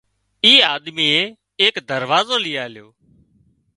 [0.45, 1.19] اي آڌميئي
[1.61, 2.87] ايڪ دروازو لئي آليو